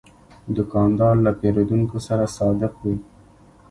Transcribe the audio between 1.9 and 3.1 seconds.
سره صادق وي.